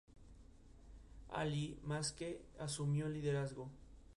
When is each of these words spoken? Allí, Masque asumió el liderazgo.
Allí, 1.29 1.77
Masque 1.83 2.41
asumió 2.59 3.05
el 3.05 3.13
liderazgo. 3.13 3.69